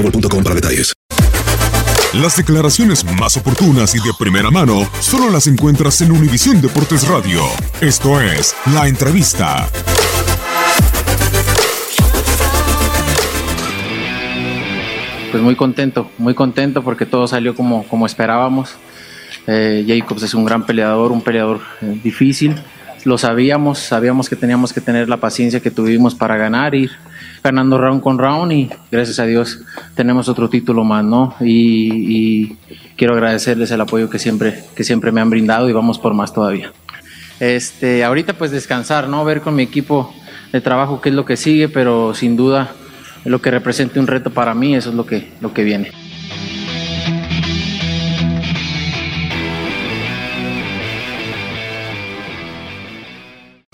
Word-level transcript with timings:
boostmobile.com 0.00 0.42
para 0.42 0.54
detalles. 0.54 0.92
Las 2.14 2.36
declaraciones 2.36 3.04
más 3.04 3.36
oportunas 3.36 3.94
y 3.94 3.98
de 3.98 4.12
primera 4.18 4.50
mano 4.50 4.88
solo 4.98 5.30
las 5.30 5.46
encuentras 5.46 6.00
en 6.00 6.10
Univisión 6.10 6.60
Deportes 6.60 7.06
Radio. 7.06 7.42
Esto 7.80 8.20
es 8.20 8.56
La 8.74 8.88
Entrevista. 8.88 9.68
Pues 15.30 15.40
muy 15.40 15.54
contento, 15.54 16.10
muy 16.18 16.34
contento 16.34 16.82
porque 16.82 17.06
todo 17.06 17.28
salió 17.28 17.54
como, 17.54 17.86
como 17.86 18.06
esperábamos. 18.06 18.74
Eh, 19.46 19.84
Jacobs 19.86 20.24
es 20.24 20.34
un 20.34 20.44
gran 20.44 20.66
peleador, 20.66 21.12
un 21.12 21.22
peleador 21.22 21.60
eh, 21.80 22.00
difícil. 22.02 22.56
Lo 23.04 23.18
sabíamos, 23.18 23.78
sabíamos 23.78 24.28
que 24.28 24.34
teníamos 24.34 24.72
que 24.72 24.80
tener 24.80 25.08
la 25.08 25.18
paciencia 25.18 25.60
que 25.60 25.70
tuvimos 25.70 26.16
para 26.16 26.36
ganar, 26.36 26.74
ir 26.74 26.90
ganando 27.42 27.78
round 27.78 28.02
con 28.02 28.18
round 28.18 28.52
y 28.52 28.70
gracias 28.90 29.18
a 29.18 29.26
Dios 29.26 29.60
tenemos 29.94 30.28
otro 30.28 30.48
título 30.48 30.84
más, 30.84 31.04
¿no? 31.04 31.34
Y, 31.40 32.48
y 32.48 32.56
quiero 32.96 33.14
agradecerles 33.14 33.70
el 33.70 33.80
apoyo 33.80 34.10
que 34.10 34.18
siempre, 34.18 34.64
que 34.74 34.84
siempre 34.84 35.12
me 35.12 35.20
han 35.20 35.30
brindado 35.30 35.68
y 35.68 35.72
vamos 35.72 35.98
por 35.98 36.14
más 36.14 36.32
todavía. 36.32 36.72
Este, 37.40 38.04
ahorita 38.04 38.34
pues 38.34 38.50
descansar, 38.50 39.08
¿no? 39.08 39.24
Ver 39.24 39.40
con 39.40 39.54
mi 39.54 39.62
equipo 39.62 40.14
de 40.52 40.60
trabajo 40.60 41.00
qué 41.00 41.08
es 41.08 41.14
lo 41.14 41.24
que 41.24 41.36
sigue, 41.36 41.68
pero 41.68 42.14
sin 42.14 42.36
duda 42.36 42.72
lo 43.24 43.40
que 43.40 43.50
represente 43.50 43.98
un 43.98 44.06
reto 44.06 44.30
para 44.30 44.54
mí, 44.54 44.74
eso 44.74 44.90
es 44.90 44.94
lo 44.96 45.06
que, 45.06 45.32
lo 45.40 45.52
que 45.52 45.64
viene. 45.64 45.90